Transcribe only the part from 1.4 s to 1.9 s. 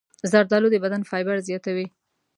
زیاتوي.